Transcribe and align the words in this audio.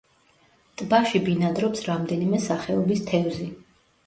ტბაში 0.81 1.21
ბინადრობს 1.27 1.83
რამდენიმე 1.89 2.41
სახეობის 2.47 3.05
თევზი. 3.13 3.49